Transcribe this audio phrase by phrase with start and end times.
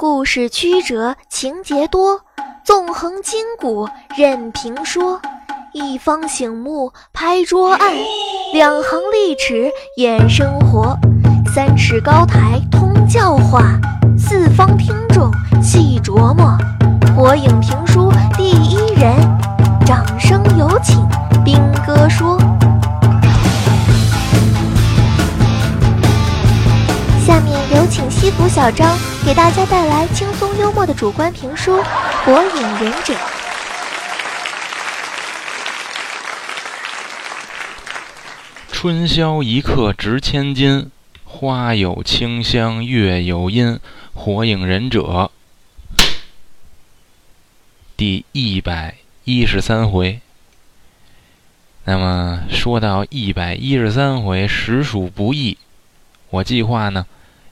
[0.00, 2.22] 故事曲折，情节多，
[2.64, 5.20] 纵横筋骨任评说。
[5.74, 7.92] 一方醒目拍桌案，
[8.54, 10.96] 两行利齿演生活。
[11.54, 13.78] 三尺高台通教化，
[14.16, 15.30] 四方听众
[15.62, 16.56] 细琢磨。
[17.14, 19.12] 火影评书第一人，
[19.84, 21.06] 掌声有请
[21.44, 22.38] 兵哥说。
[27.30, 31.78] 下面有请西服小张给大家带来轻松幽默的主观评书
[32.24, 33.14] 《火影忍者》。
[38.72, 40.90] 春宵一刻值千金，
[41.22, 43.78] 花有清香月有阴。
[44.12, 45.30] 火影忍者
[47.96, 50.20] 第一百一十三回。
[51.84, 55.56] 那么说到一百一十三回，实属不易。
[56.30, 57.06] 我计划呢。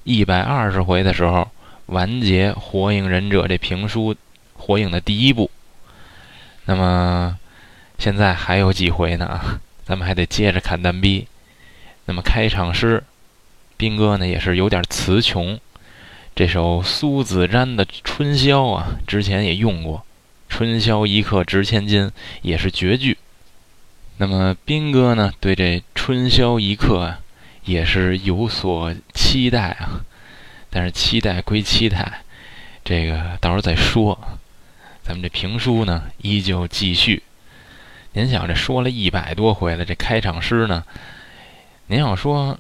[0.09, 1.47] 一百二十回的时候，
[1.85, 4.15] 完结《火影忍者》这评书，
[4.55, 5.51] 《火影》的第一部。
[6.65, 7.39] 那么
[7.99, 9.39] 现在还有几回呢？
[9.85, 11.27] 咱们还得接着看单逼。
[12.07, 13.05] 那么开场诗，
[13.77, 15.61] 兵哥呢也是有点词穷。
[16.35, 20.07] 这首苏子瞻的《春宵》啊，之前也用过
[20.49, 23.19] ，“春宵一刻值千金”也是绝句。
[24.17, 27.21] 那么斌哥呢，对这“春宵一刻”啊。
[27.69, 30.01] 也是有所期待啊，
[30.71, 32.25] 但是期待归期待，
[32.83, 34.19] 这个到时候再说。
[35.03, 37.23] 咱们这评书呢，依旧继续。
[38.13, 40.83] 您想，这说了一百多回了，这开场诗呢，
[41.89, 42.59] 您要说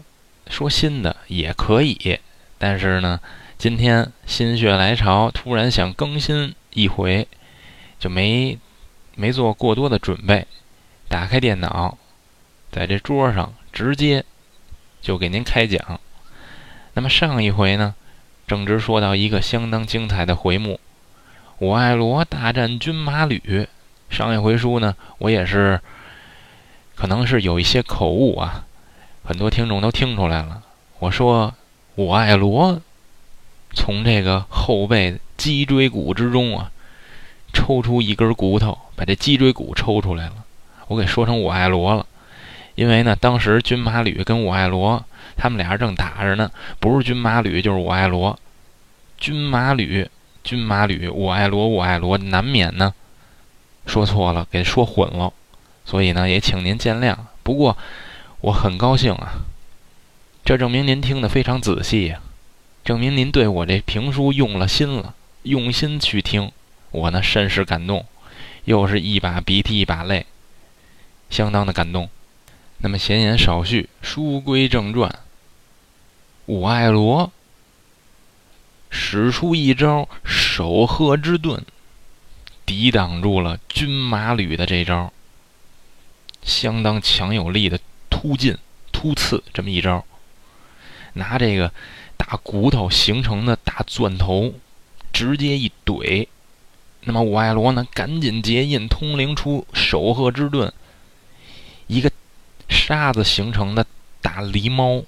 [0.50, 2.20] 说新的也可以，
[2.58, 3.18] 但是呢，
[3.56, 7.26] 今天心血来潮，突然想更新一回，
[7.98, 8.58] 就没
[9.14, 10.46] 没做过多的准备，
[11.08, 11.96] 打开电脑，
[12.70, 14.22] 在这桌上直接。
[15.00, 16.00] 就给您开讲。
[16.94, 17.94] 那么上一回呢，
[18.46, 20.80] 正值说到一个相当精彩的回目——
[21.58, 23.68] 我爱罗大战军马吕。
[24.10, 25.80] 上一回书呢，我也是
[26.96, 28.64] 可能是有一些口误啊，
[29.22, 30.62] 很多听众都听出来了。
[30.98, 31.54] 我说
[31.94, 32.80] 我爱罗
[33.74, 36.72] 从这个后背脊椎骨之中啊，
[37.52, 40.44] 抽出一根骨头，把这脊椎骨抽出来了。
[40.88, 42.06] 我给说成我爱罗了。
[42.78, 45.04] 因为呢，当时军马吕跟我爱罗
[45.36, 48.38] 他们俩正打着呢，不是军马吕就是我爱罗，
[49.18, 50.08] 军马吕，
[50.44, 52.94] 军马吕，我爱罗，我爱罗，难免呢
[53.84, 55.32] 说错了，给说混了，
[55.84, 57.16] 所以呢也请您见谅。
[57.42, 57.76] 不过
[58.42, 59.32] 我很高兴啊，
[60.44, 62.20] 这证明您听得非常仔细呀，
[62.84, 66.52] 证明您对我这评书用了心了，用心去听，
[66.92, 68.06] 我呢甚是感动，
[68.66, 70.26] 又是一把鼻涕一把泪，
[71.28, 72.08] 相当的感动。
[72.80, 75.12] 那么闲言少叙，书归正传。
[76.46, 77.32] 武爱罗
[78.88, 81.62] 使出一招守鹤之盾，
[82.64, 85.12] 抵挡住了军马吕的这招，
[86.42, 88.56] 相当强有力的突进、
[88.92, 90.04] 突刺这么一招，
[91.14, 91.72] 拿这个
[92.16, 94.54] 大骨头形成的大钻头
[95.12, 96.28] 直接一怼。
[97.02, 100.72] 那么武爱罗呢，赶紧结印通灵出守鹤之盾，
[102.88, 103.84] 沙子形成的
[104.22, 105.04] 大狸猫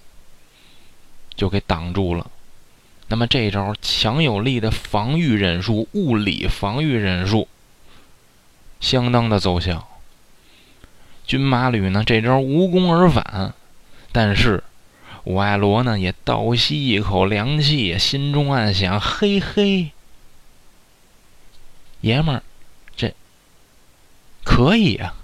[1.35, 2.31] 就给挡住了。
[3.09, 7.49] 那么这招强有力的防御忍术，物理防御忍术，
[8.81, 9.89] 相当的奏效。
[11.27, 13.55] 军马吕呢这招无功而返，
[14.13, 14.63] 但是
[15.25, 19.93] 武爱罗呢也倒吸一口凉气，心中暗想：嘿嘿，
[22.03, 22.43] 爷们儿，
[22.95, 23.15] 这
[24.45, 25.15] 可以啊。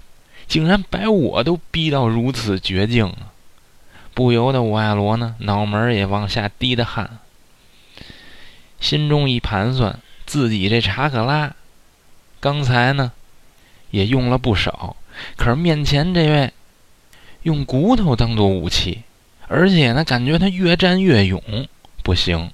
[0.47, 3.33] 竟然把我都逼到如此绝境了，
[4.13, 7.19] 不由得武爱罗呢脑门也往下滴的汗，
[8.79, 11.53] 心中一盘算，自己这查克拉
[12.39, 13.11] 刚才呢
[13.91, 14.95] 也用了不少，
[15.35, 16.53] 可是面前这位
[17.43, 19.03] 用骨头当做武器，
[19.47, 21.41] 而且呢感觉他越战越勇，
[22.03, 22.51] 不行，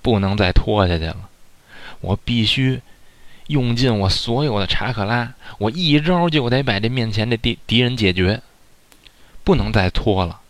[0.00, 1.28] 不能再拖下去了，
[2.00, 2.80] 我必须。
[3.48, 8.40] 用尽我所有的查克拉，我一招就得把这面前的敌敌人解决，
[9.44, 10.40] 不能再拖了。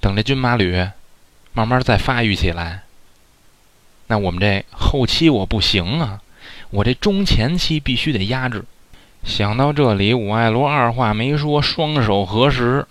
[0.00, 0.86] 等这军马旅
[1.52, 2.82] 慢慢再发育起来，
[4.08, 6.20] 那我们这后期我不行啊，
[6.70, 8.64] 我这中前期必须得压制。
[9.22, 12.86] 想到这里，武爱罗二话没说，双手合十，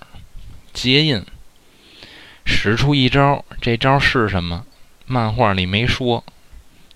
[0.72, 1.26] 结印，
[2.46, 3.44] 使出一招。
[3.60, 4.66] 这招是什么？
[5.08, 6.24] 漫画里没说。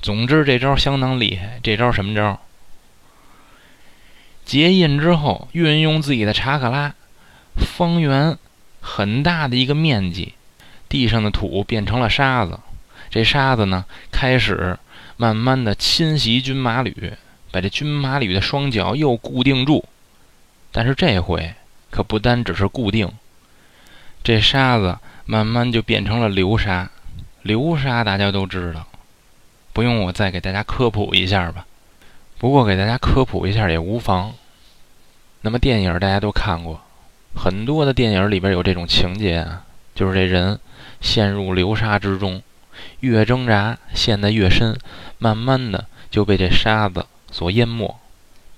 [0.06, 1.60] 总之，这招相当厉害。
[1.64, 2.40] 这招什么招？
[4.46, 6.94] 结印之后，运用自己的查克拉，
[7.56, 8.38] 方圆
[8.82, 10.34] 很大的一个面积，
[10.88, 12.60] 地上的土变成了沙子，
[13.10, 14.78] 这沙子呢开始
[15.18, 17.14] 慢慢的侵袭军马旅，
[17.50, 19.86] 把这军马旅的双脚又固定住。
[20.72, 21.56] 但是这回
[21.90, 23.12] 可不单只是固定，
[24.24, 26.92] 这沙子慢慢就变成了流沙。
[27.42, 28.88] 流沙大家都知道，
[29.76, 31.66] 不用我再给大家科普一下吧。
[32.38, 34.34] 不过给大家科普一下也无妨。
[35.42, 36.80] 那么电影大家都看过，
[37.36, 40.58] 很多的电影里边有这种情节啊，就是这人
[41.02, 42.42] 陷入流沙之中，
[43.02, 44.80] 越挣扎陷得越深，
[45.18, 48.00] 慢慢的就被这沙子所淹没，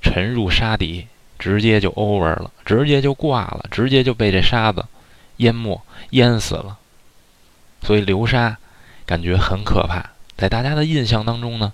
[0.03, 1.07] 沉入沙底，
[1.39, 4.85] 直接就 over 了，直接就挂了，直接就被这沙子
[5.37, 5.81] 淹没
[6.11, 6.77] 淹死了。
[7.81, 8.57] 所以流沙
[9.07, 11.73] 感觉很可怕，在大家的印象当中呢，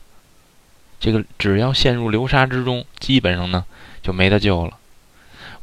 [0.99, 3.65] 这个只要陷入流沙之中，基本上呢
[4.01, 4.77] 就没得救了。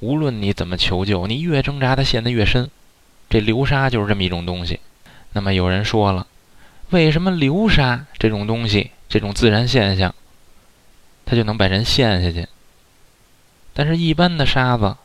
[0.00, 2.70] 无论你怎么求救，你越挣扎，它陷得越深。
[3.28, 4.80] 这流沙就是这么一种东西。
[5.32, 6.26] 那么有人说了，
[6.90, 10.14] 为什么流沙这种东西，这种自然现象，
[11.24, 12.46] 它就能把人陷下去？
[13.72, 14.96] 但是，一般的沙子，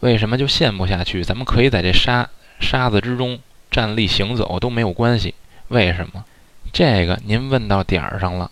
[0.00, 1.24] 为什么就陷不下去？
[1.24, 2.30] 咱们可以在这沙
[2.60, 3.40] 沙子之中
[3.70, 5.34] 站立行走都没有关系。
[5.68, 6.24] 为什么？
[6.72, 8.50] 这个您问到点儿上了。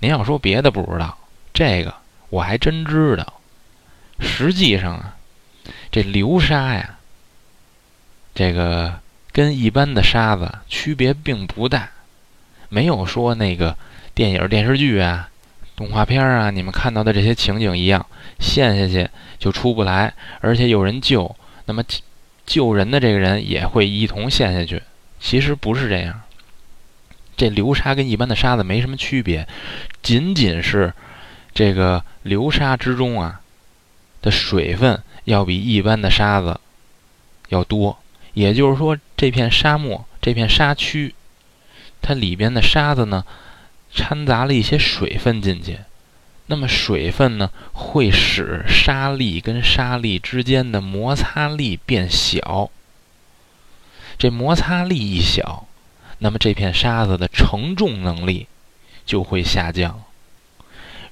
[0.00, 1.16] 您要说别的不知道，
[1.54, 1.94] 这个
[2.30, 3.40] 我还真知道。
[4.18, 5.16] 实际上啊，
[5.90, 6.96] 这流沙呀，
[8.34, 9.00] 这个
[9.32, 11.88] 跟一般的沙子区别并不大，
[12.68, 13.76] 没有说那个
[14.14, 15.28] 电影、电视剧啊、
[15.74, 18.04] 动画片啊，你们看到的这些情景一样，
[18.38, 19.08] 陷下去
[19.38, 21.34] 就出不来，而且有人救，
[21.66, 21.82] 那么
[22.44, 24.82] 救人的这个人也会一同陷下去。
[25.18, 26.20] 其实不是这样，
[27.42, 29.48] 这流沙跟一般的沙子没什么区别，
[30.00, 30.94] 仅仅是
[31.52, 33.40] 这个流沙之中啊。
[34.20, 36.60] 的水分要比一般的沙子
[37.48, 37.98] 要多，
[38.34, 41.16] 也就是说，这片沙漠、这片沙区，
[42.00, 43.24] 它里边的沙子呢，
[43.92, 45.80] 掺杂了一些水分进去。
[46.46, 52.70] 那么水分呢，会使沙粒跟沙粒之间的摩擦力变小。
[54.16, 55.66] 这摩擦力一小，
[56.22, 58.46] 那么这片沙子的承重能力
[59.04, 60.04] 就会下降。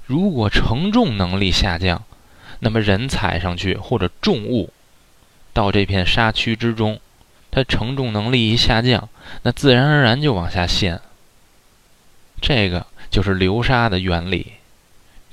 [0.06, 2.04] 如果承重能力下降，
[2.60, 4.72] 那么人踩上去或者重物
[5.52, 7.00] 到这片沙区之中，
[7.50, 9.08] 它承重能力一下降，
[9.42, 11.00] 那自然而然就往下陷。
[12.40, 14.52] 这个就是流沙的原理，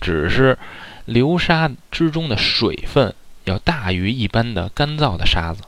[0.01, 0.57] 只是
[1.05, 3.13] 流沙之中的水分
[3.43, 5.61] 要大于一般的干燥的沙子，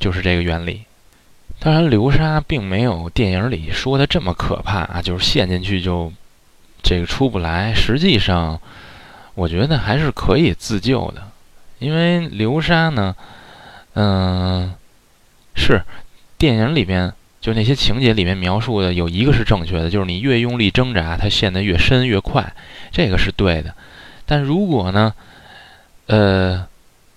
[0.00, 0.86] 就是这个原理。
[1.58, 6.12] 当然，流沙并没有电影里说的这么可怕啊，就是陷进去就
[6.82, 7.74] 这个出不来。
[7.74, 8.60] 实际上。
[9.36, 11.22] 我觉得还是可以自救的，
[11.78, 13.14] 因为流沙呢，
[13.92, 14.72] 嗯，
[15.54, 15.82] 是
[16.38, 22.50] 电影里边就那些情节里面描述的有一个是正确的，就是你越用力挣扎，它陷得越深越快，
[22.90, 23.74] 这个是对的。
[24.24, 25.12] 但如果呢，
[26.06, 26.66] 呃，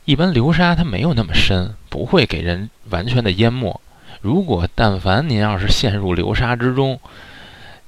[0.03, 3.79] 一般流沙它没有那么深，不会给人完全的淹没。
[4.21, 6.99] 如果但凡您要是陷入流沙之中，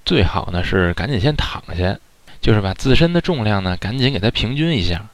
[0.05, 1.97] 最好呢是赶紧先躺下。
[2.41, 5.05] 就是把自身的重量呢，赶紧给它平均一下，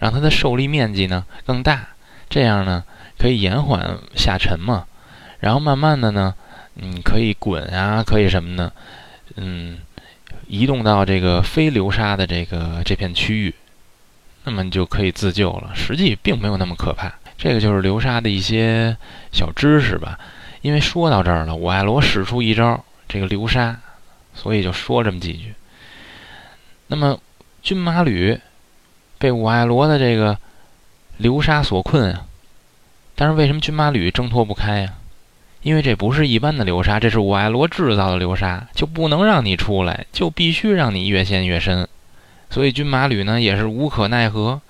[0.00, 1.90] 让它的受力面积呢更大，
[2.28, 2.82] 这样呢
[3.16, 4.84] 可以延缓下沉嘛。
[5.38, 6.34] 然后慢慢的呢，
[6.74, 8.72] 嗯，可以滚啊，可以什么呢？
[9.36, 9.78] 嗯，
[10.48, 13.54] 移动到这个非流沙的这个这片区域，
[14.42, 15.70] 那么你就可以自救了。
[15.76, 17.19] 实际并没有那么可怕。
[17.40, 18.94] 这个就是流沙的一些
[19.32, 20.18] 小知识吧。
[20.60, 23.80] 因为说到这儿了，我爱罗使出一招这个流沙，
[24.34, 25.54] 所以就说这么几句。
[26.88, 27.18] 那么，
[27.62, 28.38] 军马旅
[29.18, 30.36] 被我爱罗的这个
[31.16, 32.26] 流沙所困啊！
[33.14, 34.92] 但是为什么军马旅挣脱不开呀？
[35.62, 41.88] 因为这不是一般的流沙，这是我爱罗制造的流沙，就不能让你出来，就必须让你越陷越深。
[42.50, 44.60] 所以军马旅呢也是无可奈何，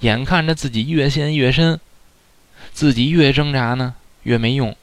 [0.00, 1.80] 眼看着自己越陷越深，
[2.78, 4.76] 自己越挣扎呢越没用，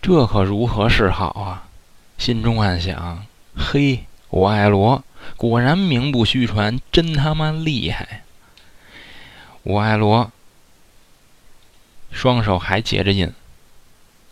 [0.00, 1.68] 这可如何是好啊？
[2.16, 5.04] 心中暗想：嘿，我爱罗。
[5.36, 8.22] 果然名不虚传，真他妈厉害！
[9.62, 10.32] 我爱罗
[12.10, 13.30] 双手还结着印，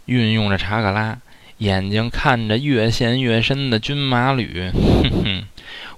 [0.06, 1.18] 运用着查克拉，
[1.58, 4.70] 眼睛看着越陷越深的军马吕。
[4.72, 5.44] 哼哼，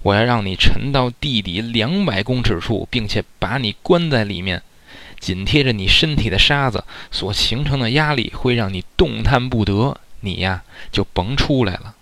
[0.02, 4.60] 我要让你沉到地底两百公尺处，并且把你关在里面，
[5.24, 10.62] 紧贴着你身体的沙子所形成的压力会让你动弹不得，你呀
[10.92, 11.94] 就甭出来了。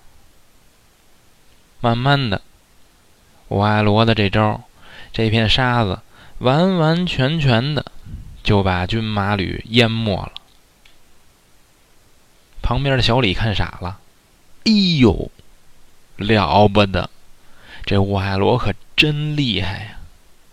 [1.81, 2.43] 慢慢的。
[3.47, 4.64] 我爱罗的这招，
[5.12, 6.00] 这片沙子
[6.38, 7.87] 完完全全的
[8.43, 10.33] 就把军马吕淹没了。
[12.61, 14.00] 旁边的小李看傻了，
[14.64, 15.31] 哎呦，
[16.17, 17.09] 了不得！
[17.87, 19.99] 这乌艾罗可真厉害呀！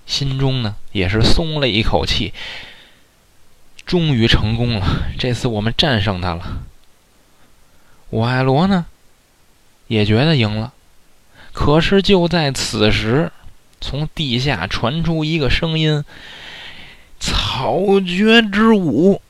[0.09, 2.33] 心中呢也是松了一口气，
[3.85, 5.13] 终于成功了。
[5.19, 6.63] 这次我们战胜他了。
[8.09, 8.87] 我爱罗呢
[9.87, 10.73] 也觉得赢了，
[11.53, 13.31] 可是就在此时，
[13.79, 16.03] 从地下传出一个声音
[17.21, 19.21] ：“草诀之舞。”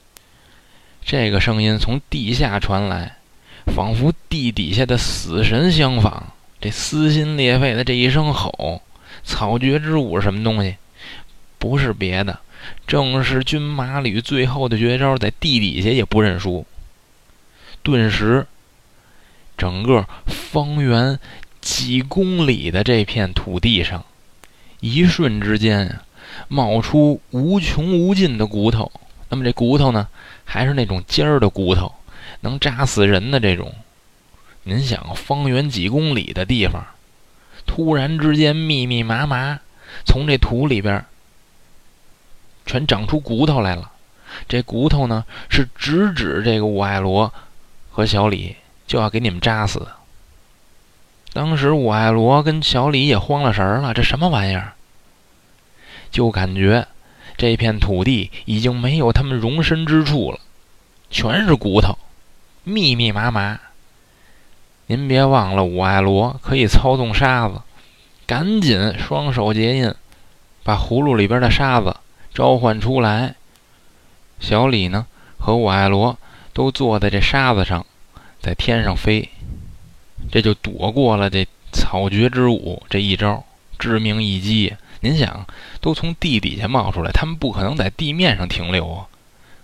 [1.06, 3.18] 这个声音从地下传来，
[3.66, 6.32] 仿佛地底下的死神相仿。
[6.62, 8.82] 这撕心裂肺的这一声吼，
[9.30, 10.76] 草诀之舞是什么东西？
[11.60, 12.40] 不是别的，
[12.88, 16.66] 正是军马吕最后的绝招，在地底下也不认输。
[17.84, 18.48] 顿时，
[19.56, 21.20] 整个方圆
[21.62, 24.04] 几公里的这片土地上，
[24.80, 26.02] 一瞬之间呀
[26.48, 28.92] 冒出无穷无尽的骨头。
[29.30, 30.08] 那么这骨头呢，
[30.44, 31.94] 还是那种尖儿的骨头，
[32.42, 33.76] 能扎死人的这种。
[34.64, 36.84] 您想，方圆几公里的地方，
[37.66, 39.60] 突然之间密密麻麻，
[40.06, 41.06] 从这土里边
[42.66, 43.92] 全长出骨头来了。
[44.48, 47.34] 这骨头呢，是直指这个武爱罗
[47.90, 48.56] 和小李，
[48.88, 49.88] 就要给你们扎死。
[51.34, 54.74] 当时武爱罗跟小李也慌了神儿了，这什么玩意儿？
[56.12, 56.88] 就感觉
[57.38, 60.40] 这片土地已经没有他们容身之处了，
[61.10, 61.98] 全是骨头，
[62.64, 63.60] 密密麻麻。
[64.92, 67.62] 您别忘了，我爱罗可以操纵沙子，
[68.26, 69.94] 赶紧双手结印，
[70.64, 71.96] 把葫芦里边的沙子
[72.34, 73.36] 召唤出来。
[74.40, 75.06] 小李呢
[75.38, 76.18] 和我爱罗
[76.54, 77.86] 都坐在这沙子上，
[78.42, 79.30] 在天上飞，
[80.32, 83.44] 这就躲过了这草绝之舞这一招
[83.78, 84.76] 致命一击。
[85.02, 85.46] 您想，
[85.82, 89.06] 都从地底下冒出来，他们不可能在地面上停留啊，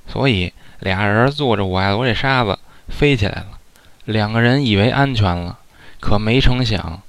[0.07, 3.47] 所以俩人坐着我爱罗这沙子飞起来了。
[4.05, 5.59] 两个人以为安全了，
[5.99, 7.01] 可没成想，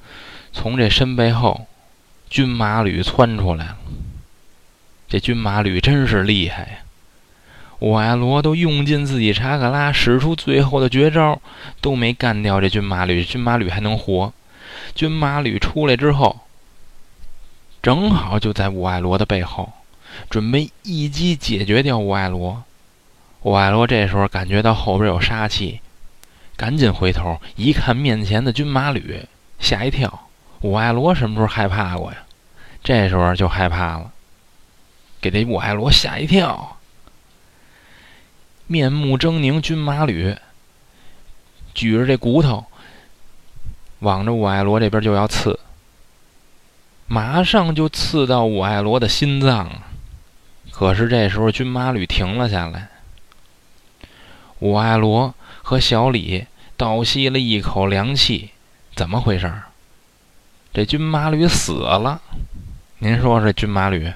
[0.53, 1.67] 从这身背后，
[2.29, 3.77] 军马吕窜出来了。
[5.09, 6.79] 这军马吕真是厉害呀！
[7.79, 11.41] 我爱罗都用尽自己查克拉，使出最后的绝招，
[11.83, 13.23] 都没干掉这军马吕。
[13.23, 14.33] 军马吕还能活。
[14.95, 16.41] 军马吕出来之后，
[17.83, 19.75] 正好就在我爱罗的背后，
[20.31, 22.65] 准备一击解决掉我爱罗。
[23.43, 25.81] 我爱罗这时候感觉到后边有杀气。
[26.57, 29.23] 赶紧回头一看，面前的军马吕，
[29.59, 30.29] 吓一跳。
[30.63, 32.19] 武爱罗什么时候害怕过呀？
[32.83, 34.11] 这时候就害怕了，
[35.21, 36.79] 给这武爱罗吓一跳。
[38.67, 40.35] 面目狰狞，军马吕
[41.75, 42.65] 举着这骨头，
[43.99, 45.61] 往着武爱罗这边就要刺，
[47.07, 49.71] 马上就刺到武爱罗的心脏。
[50.71, 52.89] 可是这时候军马吕停了下来，
[54.61, 55.35] 武爱罗。
[55.69, 56.47] 和小李
[56.77, 58.51] 倒吸了一口凉气，
[58.95, 59.65] 怎么回事儿？
[60.73, 62.23] 这军马吕死了，
[63.01, 64.13] 您说这军马吕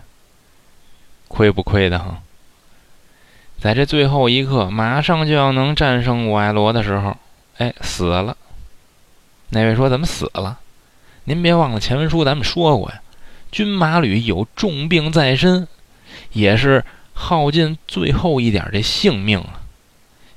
[1.27, 2.23] 亏不亏的哈？
[3.59, 7.17] 在这最后一刻，马上就要能战胜我爱罗的时候，
[7.57, 8.37] 哎，死了。
[9.49, 10.61] 那位说怎么死了？
[11.25, 13.01] 您别忘了前文书咱们说过呀，
[13.51, 15.67] 军马吕有重病在身，
[16.33, 19.60] 也是耗尽最后一点这性命了。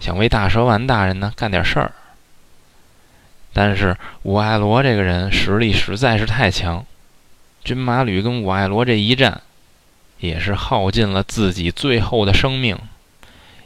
[0.04, 1.94] 想为大蛇丸大人呢干点事儿，
[3.54, 6.86] 但是武艾罗这个人实力实在是太强，
[7.64, 9.40] 军马吕跟武艾罗这一战，
[10.20, 12.78] 也是耗尽了自己最后的生命，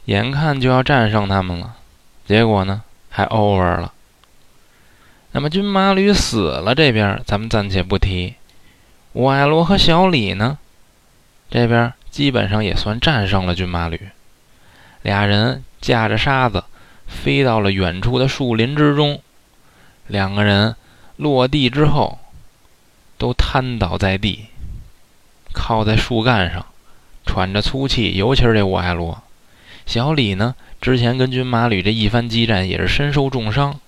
[0.04, 1.74] 眼看就要战胜他们了，
[2.24, 3.92] 结果呢还 over 了。
[5.32, 8.34] 那么军马吕死了，这边咱们暂且不提，
[9.14, 10.56] 武艾罗和小李呢，
[11.50, 14.00] 这边基本上也算战胜了军马吕，
[15.02, 15.64] 俩人。
[15.80, 16.64] 驾着沙子，
[17.06, 19.20] 飞到了远处的树林之中。
[20.06, 20.74] 两个人
[21.16, 22.18] 落地之后，
[23.18, 24.46] 都瘫倒在地，
[25.52, 26.64] 靠在树干上，
[27.26, 28.16] 喘着粗气。
[28.16, 29.22] 尤其是这武爱罗，
[29.84, 33.78] 小李呢，之前跟军马吕这一番激战，也是身受重伤。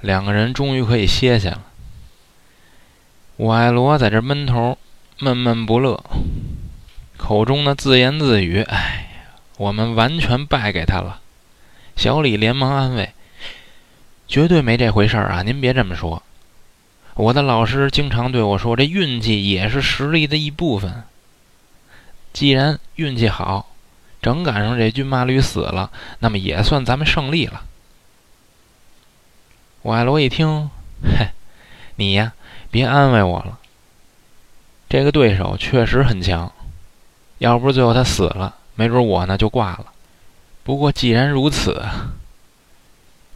[0.00, 1.62] 两个人终于可以歇歇了。
[3.38, 4.76] 武爱罗在这闷头
[5.18, 6.04] 闷闷不乐，
[7.16, 9.08] 口中呢自言自语：“哎，
[9.56, 11.20] 我们完全败给他了。”
[11.96, 13.12] 小李连忙安慰
[14.28, 15.42] ：“绝对没这回事儿啊！
[15.42, 16.22] 您别这么说。
[17.14, 21.04] 我的老师经常对我说，这运气也是实力的一部分。
[22.32, 23.68] 既然运气好，
[24.20, 27.62] 正赶上这军马旅死了，那么也算咱们胜利了。”
[29.82, 30.68] 瓦罗一听
[31.06, 31.28] ：“嘿，
[31.96, 32.32] 你呀，
[32.70, 33.58] 别安慰我了。
[34.88, 36.52] 这个对手确实很强，
[37.38, 39.86] 要不是最后他死了，没准我呢就挂了。”
[40.64, 41.84] 不过，既然如此，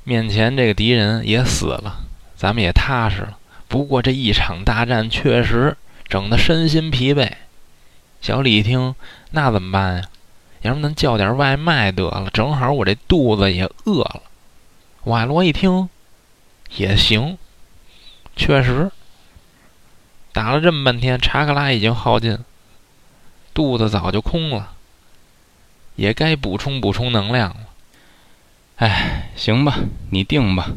[0.03, 2.01] 面前这个敌人也死了，
[2.35, 3.39] 咱们也踏实了。
[3.69, 5.77] 不过这一场大战确实
[6.09, 7.31] 整得身心疲惫。
[8.23, 8.95] 小李一听，
[9.33, 10.09] 那怎么办呀？
[10.63, 14.23] 要不咱叫点外卖得了，正好我这肚子也饿了。
[15.05, 15.89] 瓦罗一听，
[16.77, 17.37] 也行，
[18.35, 18.91] 确实，
[20.33, 22.39] 打了这么半天，查克拉已经耗尽，
[23.53, 24.73] 肚子早就空了，
[25.99, 27.57] 也该补充补充能量了。
[28.77, 30.71] 哎，行吧，你定吧。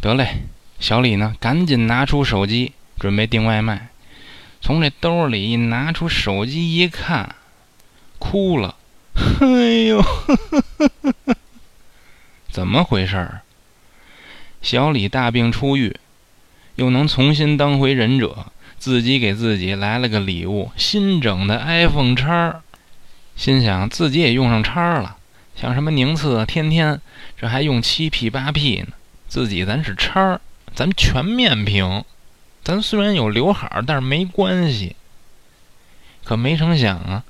[0.00, 0.44] 得嘞，
[0.80, 3.88] 小李呢，赶紧拿出手机准备订外卖，
[4.62, 7.34] 从这兜里一拿出手机一看，
[8.18, 8.76] 哭了。
[9.42, 9.46] 哎
[9.84, 10.02] 呦，
[12.48, 13.42] 怎么回事儿？
[14.62, 15.94] 小李大病初愈，
[16.76, 18.46] 又能重新当回忍者，
[18.78, 22.62] 自己给自己来了个礼物，新整的 iPhone 叉，
[23.36, 25.16] 心想自己也用上叉了。
[25.54, 27.00] 像什么宁次啊、天天，
[27.36, 28.88] 这还用七 P 八 P 呢，
[29.28, 30.40] 自己咱是叉，
[30.74, 32.04] 咱全面屏，
[32.64, 34.96] 咱虽然有刘海，但是没关系。
[36.24, 37.24] 可没成想啊。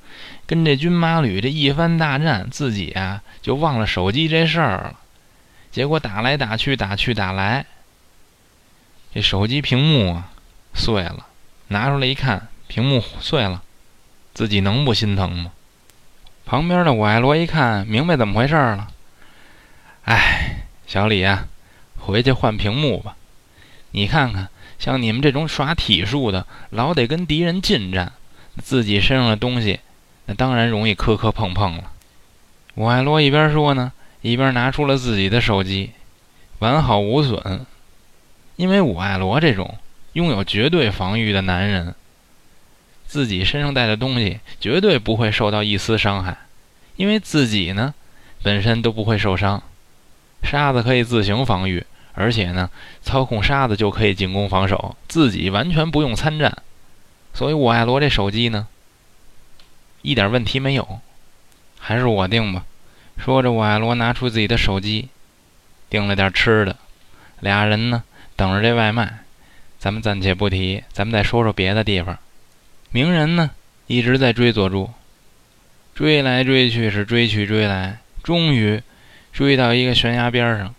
[0.45, 4.99] 跟这军马旅这一番大战，自己啊就忘了手机这事儿了。
[5.71, 7.65] 结果打来打去，打去打来，
[9.15, 10.31] 这手机屏幕啊
[10.75, 11.27] 碎了。
[11.69, 13.63] 拿出来一看，屏幕碎了，
[14.35, 15.53] 自己能不心疼吗？
[16.45, 18.89] 旁边的我爱罗一看，明白怎么回事了。
[20.05, 21.47] 哎，小李啊，
[21.99, 23.17] 回去换屏幕吧。
[23.93, 28.13] 你看看，像你们这种耍体术的，老得跟敌人近战，
[28.63, 29.81] 自己身上的东西。
[30.27, 31.91] 那当然容易磕磕碰碰了。
[32.75, 35.93] 我爱罗一边说呢，一边拿出了自己的手机，
[36.59, 37.67] 完好无损。
[38.57, 39.79] 因为我爱罗这种
[40.13, 41.95] 拥有绝对防御的男人，
[43.13, 46.35] 自己身上带的东西绝对不会受到一丝伤害，
[46.97, 47.93] 因为自己呢
[48.43, 49.63] 本身都不会受伤，
[50.43, 52.71] 沙子可以自行防御，而且呢
[53.03, 56.57] 操控沙子就可以进攻防守，自己完全不用参战。
[57.35, 58.67] 所以我爱罗这手机呢。
[60.01, 61.01] 一点问题没有，
[61.79, 62.65] 还是我定吧。
[63.19, 65.11] 说着，我爱罗拿出自己的手机，
[65.91, 66.79] 订了点吃的。
[67.41, 68.05] 俩人呢，
[68.37, 69.19] 等着这外卖。
[69.79, 72.19] 咱们暂且不提，咱们再说说别的地方。
[72.95, 73.51] 鸣人呢，
[73.87, 74.91] 一直在追佐助，
[75.95, 78.83] 追来追去是追去追来，终于
[79.33, 80.75] 追到一个悬崖边上。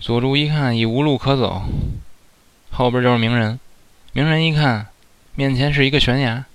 [0.00, 1.64] 佐助一看已无路可走，
[2.70, 3.60] 后边就是鸣人。
[4.12, 4.86] 鸣人一看，
[5.34, 6.46] 面前是一个悬崖，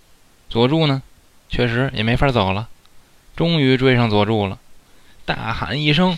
[0.49, 1.03] 佐助呢？
[1.49, 2.67] 确实也没法走了，
[3.35, 4.57] 终于追上佐助了，
[5.23, 6.17] 大喊一声：“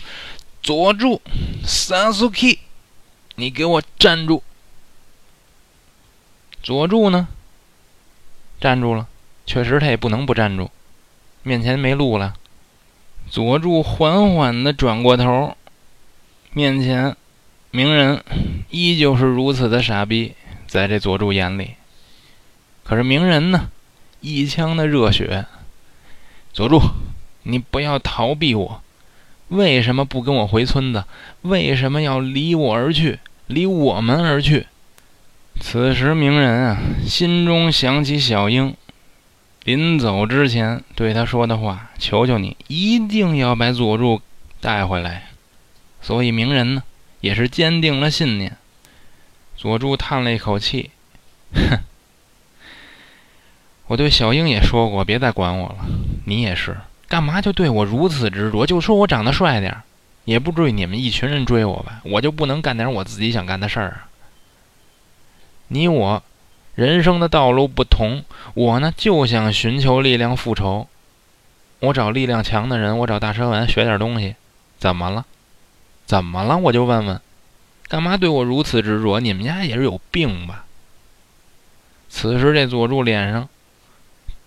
[0.62, 1.20] 佐助
[1.64, 2.58] ，Sasuke，
[3.34, 4.42] 你给我站住！”
[6.62, 7.28] 佐助呢，
[8.62, 9.08] 站住了，
[9.44, 10.70] 确实他也不能不站住，
[11.42, 12.34] 面前没路了。
[13.28, 15.56] 佐助缓缓地转过头，
[16.52, 17.16] 面前
[17.72, 18.22] 鸣人
[18.70, 20.34] 依旧是如此的傻逼，
[20.68, 21.72] 在这佐助眼里，
[22.84, 23.68] 可是鸣人呢？
[24.20, 25.46] 一腔的热血，
[26.52, 26.80] 佐助，
[27.42, 28.80] 你不要逃避我！
[29.48, 31.04] 为什么不跟我回村子？
[31.40, 33.18] 为什么要离我而去？
[33.48, 34.68] 离我们而去？
[35.64, 38.76] 此时，鸣人啊，心中想起小樱
[39.62, 44.20] 临走之前对他说的话：“求求你，一定要把佐助
[44.60, 45.28] 带回来。”
[46.02, 46.82] 所以，鸣人呢，
[47.20, 48.56] 也是坚定了信念。
[49.56, 50.90] 佐助叹了一口气，
[51.54, 51.78] 哼。
[53.86, 55.86] 我对小英也说过，别再管我了。
[56.26, 56.76] 你也是，
[57.08, 58.66] 干嘛就对我如此执着？
[58.66, 59.82] 就说我长得帅点儿
[60.24, 62.00] 也不至于你们一群人追我吧？
[62.02, 64.08] 我就不能干点我自己想干的事儿啊？
[65.68, 66.22] 你我
[66.74, 70.88] 人生的道路不同，我呢就想寻求力量复仇。
[71.80, 74.36] 我找力量强的人，我找大蛇丸学点东西。
[74.78, 75.24] 怎么了？
[76.06, 76.56] 怎么了？
[76.58, 77.20] 我就问问，
[77.88, 79.20] 干嘛对我如此执着？
[79.20, 80.64] 你们家也是有病吧？
[82.08, 83.48] 此时这佐助脸上。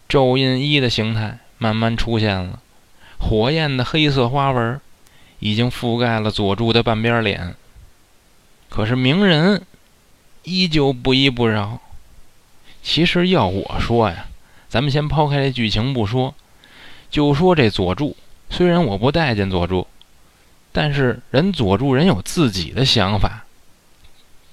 [0.07, 2.59] 咒印一的形态慢慢出现了，
[3.17, 4.79] 火焰的黑色花纹
[5.39, 7.55] 已经覆盖了佐助的半边脸。
[8.69, 9.63] 可是鸣人
[10.45, 11.81] 依旧不依不饶。
[12.81, 14.27] 其实要我说呀，
[14.69, 16.33] 咱们先抛开这剧情不说，
[17.09, 18.15] 就说这佐助，
[18.49, 19.87] 虽然我不待见佐助，
[20.71, 23.45] 但是人佐助人有自己的想法，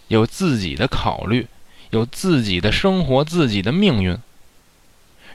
[0.09, 1.46] 有自己的考虑，
[1.90, 4.16] 有自己的生活，自己的命运。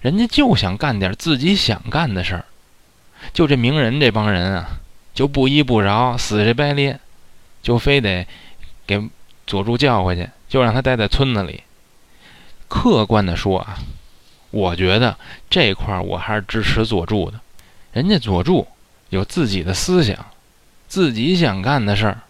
[0.01, 2.45] 人家就想干点自己想干的事儿，
[3.33, 4.79] 就这鸣人这帮人啊，
[5.13, 6.99] 就不依不饶，死乞白咧，
[7.61, 8.25] 就非得
[8.85, 9.07] 给
[9.45, 11.63] 佐助叫回去，就让他待在村子里。
[12.67, 13.77] 客观的说啊，
[14.51, 15.17] 我觉得
[15.49, 17.39] 这块儿我还是支持佐助的。
[17.93, 18.67] 人家佐助
[19.09, 20.17] 有自己的思想，
[20.87, 22.21] 自己想干的事儿，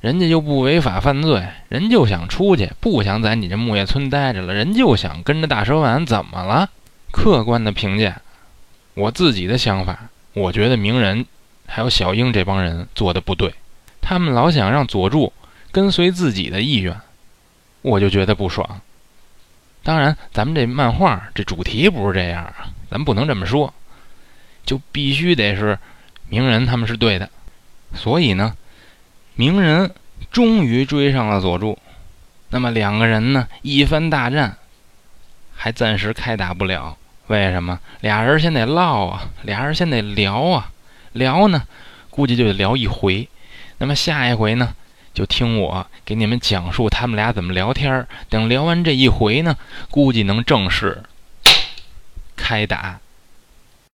[0.00, 6.70] 人家又不违法犯罪，人就想出去，不想在你这木叶村待着了，人就想跟着大蛇丸，怎么了？
[7.12, 8.22] 客观的评价，
[8.94, 11.26] 我自己的想法，我觉得鸣人
[11.66, 13.52] 还有小樱这帮人做的不对，
[14.00, 15.32] 他们老想让佐助
[15.72, 16.96] 跟随自己的意愿，
[17.82, 18.80] 我就觉得不爽。
[19.82, 23.72] 当然，咱们这漫画这主题不是这样啊，咱不能这么说，
[24.64, 25.78] 就必须得是
[26.28, 27.28] 鸣人他们是对的，
[27.94, 28.54] 所以呢。
[29.36, 29.90] 鸣人
[30.30, 31.78] 终于追上了佐助，
[32.50, 33.48] 那么两个人呢？
[33.62, 34.58] 一番大战，
[35.54, 36.98] 还暂时开打不了。
[37.28, 37.80] 为什么？
[38.00, 40.70] 俩人先得唠啊，俩人先得聊啊，
[41.12, 41.62] 聊呢，
[42.10, 43.26] 估计就得聊一回。
[43.78, 44.74] 那么下一回呢，
[45.20, 49.54] 就听我给你们讲述他们俩怎么聊天等聊完这一回呢，
[49.90, 51.02] 估计能正式
[52.34, 53.00] 开打。